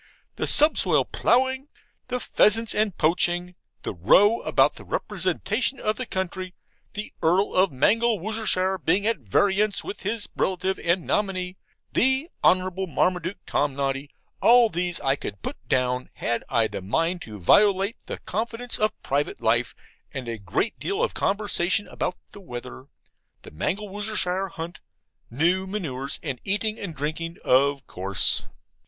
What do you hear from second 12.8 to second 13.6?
Marmaduke